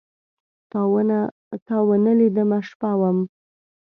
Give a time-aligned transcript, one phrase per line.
[2.01, 3.17] تاونه لیدمه، شپه وم